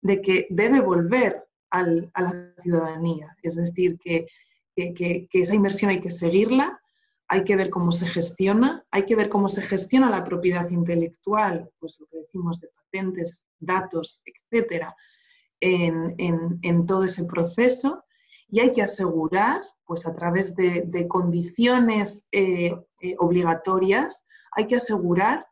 de 0.00 0.22
que 0.22 0.46
debe 0.50 0.80
volver 0.80 1.44
a 1.70 1.82
la 1.82 2.54
ciudadanía. 2.62 3.36
Es 3.42 3.56
decir, 3.56 3.98
que, 3.98 4.26
esa 4.74 5.54
inversión 5.54 5.90
hay 5.90 6.00
que 6.00 6.10
seguirla, 6.10 6.80
hay 7.26 7.44
que 7.44 7.56
ver 7.56 7.68
cómo 7.68 7.92
se 7.92 8.06
gestiona, 8.06 8.84
hay 8.90 9.04
que 9.04 9.16
ver 9.16 9.28
cómo 9.28 9.48
se 9.48 9.60
gestiona 9.60 10.08
la 10.08 10.24
propiedad 10.24 10.70
intelectual, 10.70 11.68
pues 11.78 11.98
lo 12.00 12.06
que 12.06 12.18
decimos 12.18 12.60
de 12.60 12.68
patentes, 12.68 13.44
datos, 13.58 14.22
etcétera, 14.24 14.96
en 15.60 16.86
todo 16.86 17.04
ese 17.04 17.24
proceso 17.24 18.04
y 18.50 18.60
hay 18.60 18.72
que 18.72 18.82
asegurar, 18.82 19.60
pues 19.84 20.06
a 20.06 20.14
través 20.14 20.54
de, 20.56 21.06
condiciones 21.08 22.26
eh, 22.32 22.74
eh, 23.00 23.14
obligatorias, 23.18 24.26
hay 24.52 24.66
que 24.66 24.76
asegurar 24.76 25.46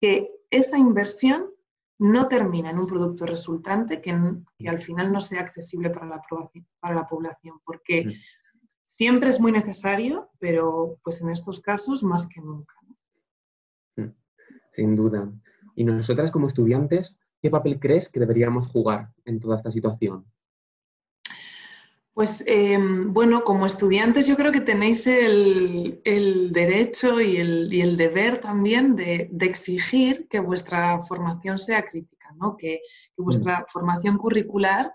que 0.00 0.30
esa 0.50 0.78
inversión 0.78 1.50
no 1.98 2.28
termina 2.28 2.70
en 2.70 2.78
un 2.78 2.86
producto 2.86 3.26
resultante 3.26 4.00
que, 4.00 4.10
al 4.10 4.78
final 4.78 5.12
no 5.12 5.20
sea 5.20 5.40
accesible 5.40 5.90
para 5.90 6.06
la, 6.06 6.22
para 6.80 6.94
la 6.94 7.06
población, 7.06 7.60
porque 7.64 8.06
mm. 8.06 8.12
siempre 8.84 9.30
es 9.30 9.40
muy 9.40 9.52
necesario, 9.52 10.30
pero 10.38 10.98
pues 11.04 11.20
en 11.20 11.30
estos 11.30 11.60
casos 11.60 12.02
más 12.02 12.26
que 12.26 12.40
nunca. 12.40 12.74
Mm. 13.96 14.14
Sin 14.70 14.96
duda. 14.96 15.30
Y 15.76 15.84
nosotras 15.84 16.30
como 16.30 16.46
estudiantes, 16.46 17.18
¿qué 17.42 17.50
papel 17.50 17.78
crees 17.78 18.08
que 18.08 18.20
deberíamos 18.20 18.68
jugar 18.68 19.12
en 19.24 19.40
toda 19.40 19.56
esta 19.56 19.70
situación? 19.70 20.24
Pues 22.14 22.44
em, 22.46 23.12
bueno, 23.12 23.42
como 23.42 23.66
estudiantes 23.66 24.28
yo 24.28 24.36
creo 24.36 24.52
que 24.52 24.60
tenéis 24.60 25.04
el, 25.08 26.00
derecho 26.52 27.20
y 27.20 27.38
el, 27.38 27.96
deber 27.96 28.38
también 28.38 28.94
de, 28.94 29.28
exigir 29.40 30.28
que 30.28 30.38
vuestra 30.38 31.00
formación 31.00 31.58
sea 31.58 31.84
crítica, 31.84 32.32
¿no? 32.40 32.56
que, 32.56 32.82
vuestra 33.16 33.60
mm. 33.60 33.64
formación 33.66 34.16
curricular 34.18 34.92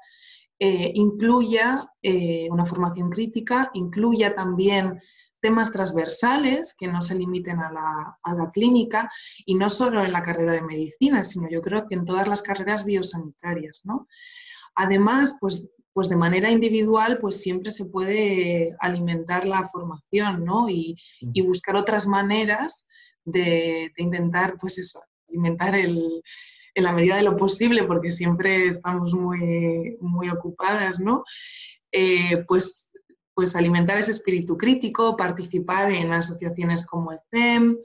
eh, 0.59 0.93
incluya 0.95 1.91
eh, 2.01 2.47
una 2.51 2.63
formación 2.63 3.09
crítica, 3.09 3.69
incluya 3.73 4.33
también 4.33 5.01
temas 5.41 5.73
transversales 5.73 6.73
que 6.73 6.87
no 6.87 7.01
se 7.01 7.15
limiten 7.15 7.59
a 7.59 7.71
la, 7.71 8.17
a 8.23 8.33
la, 8.33 8.49
clínica 8.51 9.09
y 9.45 9.55
no 9.55 9.69
solo 9.69 10.05
en 10.05 10.13
la 10.13 10.23
carrera 10.23 10.53
de 10.53 10.61
medicina, 10.61 11.23
sino 11.23 11.49
yo 11.49 11.61
creo 11.61 11.85
que 11.85 11.95
en 11.95 12.05
todas 12.05 12.29
las 12.29 12.41
carreras 12.41 12.85
biosanitarias. 12.85 13.81
¿no? 13.83 14.07
Además, 14.75 15.35
pues 15.39 15.69
pues 15.99 16.07
de 16.07 16.15
manera 16.15 16.49
individual, 16.49 17.17
pues 17.19 17.41
siempre 17.41 17.71
se 17.71 17.83
puede 17.83 18.73
alimentar 18.79 19.45
la 19.45 19.65
formación, 19.65 20.45
¿no? 20.45 20.69
Y, 20.69 20.95
buscar 21.45 21.75
otras 21.75 22.07
maneras 22.07 22.87
de, 23.25 23.91
intentar, 23.97 24.55
pues 24.61 24.77
eso, 24.77 25.01
alimentar 25.27 25.75
el, 25.75 26.23
en 26.73 26.83
la 26.85 26.93
medida 26.93 27.17
de 27.17 27.23
lo 27.23 27.35
posible, 27.35 27.83
porque 27.83 28.11
siempre 28.11 28.67
estamos 28.67 29.13
muy, 29.13 29.97
muy 29.99 30.29
ocupadas, 30.29 31.01
¿no? 31.01 31.25
Eh, 31.91 32.45
pues, 32.47 32.89
pues 33.33 33.57
alimentar 33.57 33.97
ese 33.97 34.11
espíritu 34.11 34.55
crítico, 34.55 35.17
participar 35.17 35.91
en 35.91 36.13
asociaciones 36.13 36.85
como 36.85 37.11
el 37.11 37.19
CEM, 37.29 37.77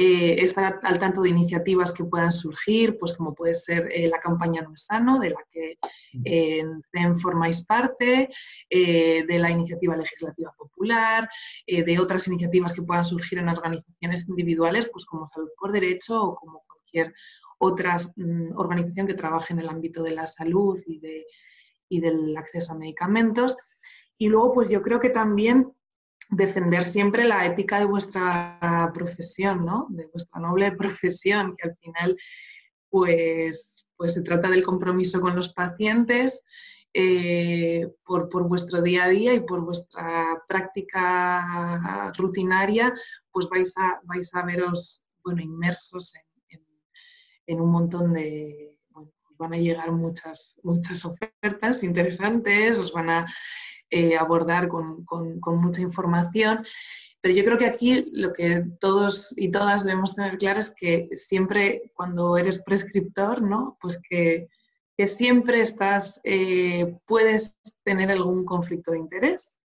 eh, 0.00 0.40
estar 0.44 0.78
al 0.84 0.98
tanto 1.00 1.22
de 1.22 1.30
iniciativas 1.30 1.92
que 1.92 2.04
puedan 2.04 2.30
surgir, 2.30 2.96
pues 2.96 3.14
como 3.14 3.34
puede 3.34 3.52
ser 3.52 3.90
eh, 3.90 4.06
la 4.06 4.20
campaña 4.20 4.62
No 4.62 4.72
es 4.72 4.84
Sano, 4.84 5.18
de 5.18 5.30
la 5.30 5.44
que 5.50 5.76
eh, 6.24 6.62
en 6.92 7.16
formáis 7.18 7.64
parte, 7.66 8.28
de 8.70 9.38
la 9.38 9.50
iniciativa 9.50 9.96
legislativa 9.96 10.54
popular, 10.56 11.28
de 11.66 11.98
otras 11.98 12.28
iniciativas 12.28 12.72
que 12.72 12.82
puedan 12.82 13.04
surgir 13.04 13.38
en 13.38 13.48
organizaciones 13.48 14.28
individuales, 14.28 14.88
pues 14.92 15.04
como 15.04 15.26
Salud 15.26 15.48
por 15.58 15.72
Derecho 15.72 16.22
o 16.22 16.34
como 16.36 16.62
cualquier 16.64 17.12
otra 17.58 17.96
mm, 18.14 18.56
organización 18.56 19.08
que 19.08 19.14
trabaje 19.14 19.52
en 19.52 19.58
el 19.58 19.68
ámbito 19.68 20.04
de 20.04 20.12
la 20.12 20.26
salud 20.28 20.78
y, 20.86 21.00
de, 21.00 21.26
y 21.88 22.00
del 22.00 22.36
acceso 22.36 22.72
a 22.72 22.78
medicamentos. 22.78 23.56
Y 24.16 24.28
luego, 24.28 24.52
pues 24.52 24.70
yo 24.70 24.80
creo 24.80 25.00
que 25.00 25.10
también 25.10 25.72
defender 26.28 26.84
siempre 26.84 27.24
la 27.24 27.46
ética 27.46 27.78
de 27.78 27.86
vuestra 27.86 28.90
profesión, 28.94 29.64
¿no? 29.64 29.86
De 29.90 30.06
vuestra 30.06 30.40
noble 30.40 30.72
profesión, 30.76 31.56
que 31.56 31.68
al 31.68 31.76
final, 31.76 32.16
pues, 32.90 33.86
pues 33.96 34.14
se 34.14 34.22
trata 34.22 34.48
del 34.48 34.64
compromiso 34.64 35.20
con 35.20 35.34
los 35.34 35.52
pacientes 35.52 36.44
eh, 36.94 37.86
por, 38.04 38.28
vuestro 38.48 38.80
día 38.80 39.04
a 39.04 39.08
día 39.08 39.34
y 39.34 39.40
por 39.40 39.60
vuestra 39.60 40.42
práctica 40.48 42.12
rutinaria, 42.16 42.94
pues 43.30 43.48
vais 43.48 43.72
a, 43.76 44.00
vais 44.04 44.34
a 44.34 44.42
veros, 44.42 45.04
bueno, 45.22 45.42
inmersos 45.42 46.12
en, 47.46 47.60
un 47.60 47.70
montón 47.70 48.12
de, 48.12 48.78
van 49.38 49.54
a 49.54 49.58
llegar 49.58 49.92
muchas, 49.92 50.58
muchas 50.62 51.04
ofertas 51.04 51.82
interesantes, 51.82 52.78
os 52.78 52.92
van 52.92 53.10
a 53.10 53.26
eh, 53.90 54.18
abordar 54.18 54.68
con, 54.68 55.06
mucha 55.46 55.80
información. 55.80 56.64
Pero 57.22 57.34
yo 57.34 57.42
creo 57.42 57.56
que 57.56 57.64
aquí 57.64 58.06
lo 58.12 58.34
que 58.34 58.64
todos 58.80 59.32
y 59.34 59.50
todas 59.50 59.82
debemos 59.82 60.14
tener 60.14 60.36
claro 60.36 60.60
es 60.60 60.70
que 60.70 61.08
siempre 61.16 61.90
cuando 61.94 62.36
eres 62.36 62.62
prescriptor, 62.62 63.40
¿no? 63.40 63.78
Pues 63.80 63.98
que, 64.08 64.48
siempre 65.06 65.60
estás, 65.60 66.20
eh, 66.24 66.98
puedes 67.06 67.58
tener 67.84 68.10
algún 68.10 68.44
conflicto 68.44 68.90
de 68.90 68.98
interés, 68.98 69.60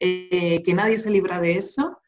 eh, 0.00 0.62
que 0.64 0.74
nadie 0.74 0.96
se 0.96 1.10
libra 1.10 1.38
de 1.40 1.52
eso. 1.56 1.98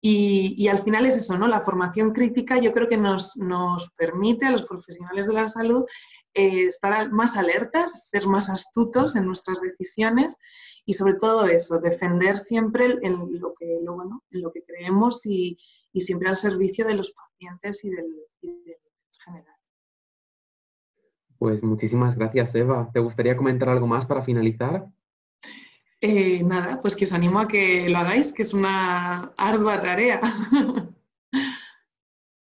Y, 0.00 0.68
al 0.68 0.78
final 0.78 1.06
es 1.06 1.16
eso, 1.16 1.36
¿no? 1.36 1.48
La 1.48 1.60
formación 1.60 2.12
crítica 2.12 2.58
yo 2.60 2.72
creo 2.72 2.88
que 2.88 2.96
nos, 2.96 3.36
nos 3.36 3.90
permite 3.96 4.46
a 4.46 4.52
los 4.52 4.62
profesionales 4.64 5.26
de 5.26 5.34
la 5.34 5.48
salud 5.48 5.84
estar 6.34 7.10
más 7.10 7.36
alertas, 7.36 8.08
ser 8.08 8.26
más 8.26 8.48
astutos 8.48 9.16
en 9.16 9.26
nuestras 9.26 9.60
decisiones 9.60 10.36
y 10.86 10.92
sobre 10.92 11.14
todo 11.14 11.46
eso, 11.46 11.80
defender 11.80 12.36
siempre 12.36 12.98
en 13.02 13.40
lo 13.40 13.54
que, 13.54 13.78
lo, 13.82 13.94
bueno, 13.94 14.22
en 14.30 14.42
lo 14.42 14.52
que 14.52 14.62
creemos 14.62 15.24
y, 15.24 15.58
y, 15.92 16.00
siempre 16.02 16.28
al 16.28 16.36
servicio 16.36 16.86
de 16.86 16.94
los 16.94 17.12
pacientes 17.12 17.84
y 17.84 17.90
del, 17.90 18.06
general. 19.24 19.54
Pues 21.38 21.62
muchísimas 21.62 22.18
gracias, 22.18 22.54
Eva. 22.54 22.90
¿Te 22.92 23.00
gustaría 23.00 23.36
comentar 23.36 23.68
algo 23.68 23.86
más 23.86 24.04
para 24.04 24.22
finalizar? 24.22 24.86
Eh, 26.00 26.42
nada, 26.42 26.82
pues 26.82 26.96
que 26.96 27.04
os 27.04 27.12
animo 27.12 27.38
a 27.38 27.48
que 27.48 27.88
lo 27.88 27.98
hagáis, 27.98 28.32
que 28.32 28.42
es 28.42 28.52
una 28.52 29.32
ardua 29.36 29.80
tarea. 29.80 30.20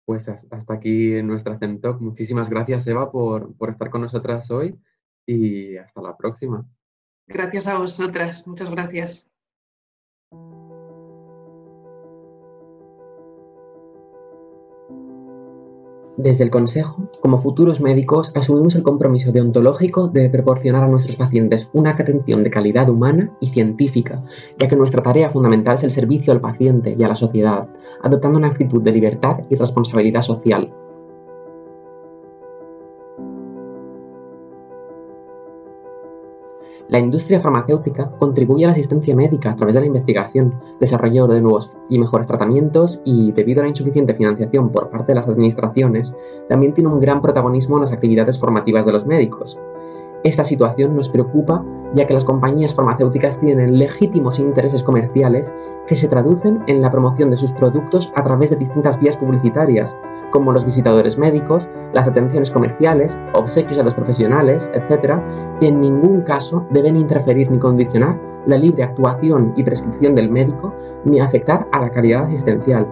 Pues 0.05 0.29
hasta 0.29 0.75
aquí 0.75 1.23
nuestra 1.23 1.57
CEMTOC. 1.59 2.01
Muchísimas 2.01 2.51
gracias, 2.51 2.87
Eva, 2.89 3.11
por, 3.13 3.57
por 3.57 3.71
estar 3.71 3.89
con 3.89 4.01
nosotras 4.03 4.51
hoy 4.51 4.77
y 5.25 5.77
hasta 5.77 6.03
la 6.03 6.17
próxima. 6.17 6.67
Gracias 7.33 7.67
a 7.67 7.79
vosotras, 7.79 8.47
muchas 8.47 8.71
gracias. 8.71 9.33
Desde 16.19 16.45
el 16.45 16.51
Consejo, 16.51 17.09
como 17.21 17.39
futuros 17.39 17.81
médicos, 17.81 18.37
asumimos 18.37 18.75
el 18.75 18.83
compromiso 18.83 19.33
deontológico 19.33 20.09
de 20.09 20.29
proporcionar 20.29 20.85
a 20.85 20.89
nuestros 20.89 21.17
pacientes 21.17 21.71
una 21.73 21.91
atención 21.91 22.45
de 22.45 22.51
calidad 22.51 22.91
humana 22.91 23.35
y 23.41 23.47
científica, 23.49 24.23
ya 24.59 24.69
que 24.69 24.77
nuestra 24.77 25.03
tarea 25.03 25.31
fundamental 25.31 25.77
es 25.77 25.85
el 25.85 25.91
servicio 25.91 26.33
al 26.35 26.41
paciente 26.43 26.95
y 26.97 27.03
a 27.03 27.09
la 27.09 27.17
sociedad, 27.17 27.69
adoptando 28.03 28.39
una 28.39 28.49
actitud 28.49 28.83
de 28.83 28.93
libertad 28.93 29.39
y 29.49 29.57
responsabilidad 29.57 30.23
social, 30.23 30.73
La 36.93 36.99
industria 36.99 37.41
farmacéutica 37.41 38.11
contribuye 38.19 38.67
a 38.67 38.69
la 38.69 38.73
asistencia 38.73 39.17
médica 39.17 39.53
a 39.53 39.57
través 39.57 39.75
de 39.75 39.81
la 39.81 39.87
investigación, 39.87 40.53
desarrollo 40.79 41.27
de 41.27 41.41
nuevos 41.41 41.75
y 41.89 41.99
mejores 41.99 42.27
tratamientos 42.27 43.01
y, 43.07 43.33
debido 43.33 43.61
a 43.61 43.63
la 43.63 43.71
insuficiente 43.71 44.13
financiación 44.13 44.69
por 44.69 44.91
parte 44.91 45.13
de 45.13 45.15
las 45.15 45.27
administraciones, 45.27 46.15
también 46.51 46.75
tiene 46.75 46.91
un 46.91 47.01
gran 47.01 47.23
protagonismo 47.23 47.77
en 47.77 47.81
las 47.81 47.93
actividades 47.93 48.39
formativas 48.39 48.85
de 48.85 48.93
los 48.93 49.07
médicos. 49.07 49.59
Esta 50.25 50.45
situación 50.45 50.95
nos 50.95 51.09
preocupa 51.09 51.65
ya 51.95 52.07
que 52.07 52.15
las 52.15 52.25
compañías 52.25 52.75
farmacéuticas 52.75 53.39
tienen 53.41 53.79
legítimos 53.79 54.39
intereses 54.39 54.83
comerciales 54.83 55.53
que 55.87 55.97
se 55.97 56.09
traducen 56.09 56.63
en 56.69 56.81
la 56.81 56.91
promoción 56.91 57.31
de 57.31 57.37
sus 57.37 57.53
productos 57.53 58.13
a 58.15 58.23
través 58.23 58.51
de 58.51 58.57
distintas 58.57 59.01
vías 59.01 59.17
publicitarias, 59.17 59.99
como 60.31 60.53
los 60.53 60.65
visitadores 60.65 61.19
médicos, 61.19 61.69
las 61.93 62.07
atenciones 62.07 62.51
comerciales, 62.51 63.19
obsequios 63.35 63.79
a 63.79 63.83
los 63.83 63.95
profesionales, 63.95 64.71
etc., 64.75 65.21
que 65.61 65.67
en 65.67 65.81
ningún 65.81 66.23
caso 66.23 66.65
deben 66.71 66.97
interferir 66.97 67.51
ni 67.51 67.59
condicionar 67.59 68.19
la 68.47 68.57
libre 68.57 68.85
actuación 68.85 69.53
y 69.57 69.65
prescripción 69.65 70.15
del 70.15 70.31
médico 70.31 70.73
ni 71.05 71.21
afectar 71.21 71.67
a 71.73 71.81
la 71.81 71.91
calidad 71.91 72.25
asistencial. 72.25 72.87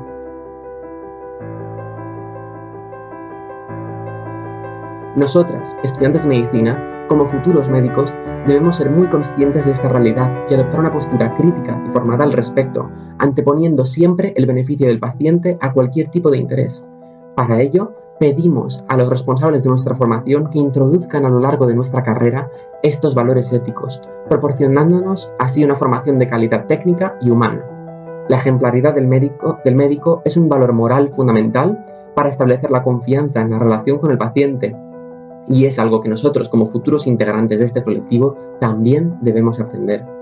Nosotras, 5.16 5.76
estudiantes 5.82 6.22
de 6.22 6.28
medicina, 6.28 6.90
como 7.10 7.26
futuros 7.26 7.68
médicos, 7.68 8.14
debemos 8.46 8.76
ser 8.76 8.88
muy 8.88 9.08
conscientes 9.08 9.64
de 9.64 9.72
esta 9.72 9.88
realidad 9.88 10.44
y 10.48 10.54
adoptar 10.54 10.78
una 10.78 10.92
postura 10.92 11.34
crítica 11.34 11.82
y 11.84 11.90
formada 11.90 12.22
al 12.22 12.32
respecto, 12.32 12.88
anteponiendo 13.18 13.84
siempre 13.84 14.32
el 14.36 14.46
beneficio 14.46 14.86
del 14.86 15.00
paciente 15.00 15.58
a 15.60 15.72
cualquier 15.72 16.08
tipo 16.08 16.30
de 16.30 16.38
interés. 16.38 16.86
Para 17.34 17.60
ello, 17.60 17.94
pedimos 18.20 18.84
a 18.86 18.96
los 18.96 19.10
responsables 19.10 19.64
de 19.64 19.70
nuestra 19.70 19.96
formación 19.96 20.50
que 20.50 20.60
introduzcan 20.60 21.26
a 21.26 21.30
lo 21.30 21.40
largo 21.40 21.66
de 21.66 21.74
nuestra 21.74 22.04
carrera 22.04 22.48
estos 22.84 23.16
valores 23.16 23.52
éticos, 23.52 24.00
proporcionándonos 24.28 25.34
así 25.40 25.64
una 25.64 25.74
formación 25.74 26.20
de 26.20 26.28
calidad 26.28 26.66
técnica 26.66 27.16
y 27.20 27.30
humana. 27.30 27.64
La 28.28 28.36
ejemplaridad 28.36 28.94
del 28.94 29.08
médico, 29.08 30.22
es 30.24 30.36
un 30.36 30.48
valor 30.48 30.72
moral 30.74 31.08
fundamental 31.08 31.84
para 32.14 32.28
establecer 32.28 32.70
la 32.70 32.84
confianza 32.84 33.40
en 33.40 33.50
la 33.50 33.58
relación 33.58 33.98
con 33.98 34.12
el 34.12 34.18
paciente 34.18 34.76
y 35.50 35.66
es 35.66 35.78
algo 35.78 36.00
que 36.00 36.08
nosotros 36.08 36.48
como 36.48 36.66
futuros 36.66 37.06
integrantes 37.06 37.58
de 37.58 37.64
este 37.66 37.82
colectivo 37.82 38.36
también 38.60 39.18
debemos 39.20 39.60
aprender. 39.60 40.19